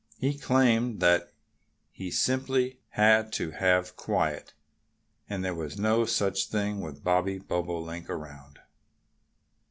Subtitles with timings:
[0.17, 1.31] He claimed that
[1.91, 4.55] he simply had to have quiet.
[5.29, 8.57] And there was no such thing, with Bobby Bobolink around.